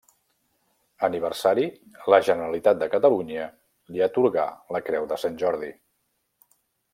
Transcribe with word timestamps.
Aniversari, 1.07 1.65
la 2.13 2.19
Generalitat 2.29 2.79
de 2.79 2.87
Catalunya 2.95 3.45
li 3.93 4.03
atorgà 4.07 4.47
la 4.77 4.83
Creu 4.89 5.07
de 5.13 5.21
Sant 5.27 5.39
Jordi. 5.45 5.71